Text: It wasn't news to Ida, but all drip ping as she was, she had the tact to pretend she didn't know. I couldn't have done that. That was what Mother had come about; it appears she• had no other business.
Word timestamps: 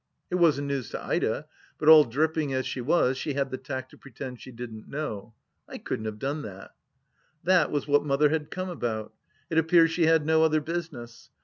It 0.31 0.35
wasn't 0.41 0.67
news 0.67 0.89
to 0.89 1.03
Ida, 1.05 1.45
but 1.77 1.87
all 1.87 2.05
drip 2.05 2.33
ping 2.33 2.55
as 2.55 2.65
she 2.65 2.81
was, 2.81 3.19
she 3.19 3.35
had 3.35 3.51
the 3.51 3.57
tact 3.59 3.91
to 3.91 3.99
pretend 3.99 4.41
she 4.41 4.51
didn't 4.51 4.87
know. 4.89 5.35
I 5.69 5.77
couldn't 5.77 6.05
have 6.05 6.17
done 6.17 6.41
that. 6.41 6.71
That 7.43 7.69
was 7.69 7.87
what 7.87 8.03
Mother 8.03 8.29
had 8.29 8.49
come 8.49 8.69
about; 8.69 9.13
it 9.51 9.59
appears 9.59 9.91
she• 9.91 10.05
had 10.07 10.25
no 10.25 10.41
other 10.43 10.59
business. 10.59 11.29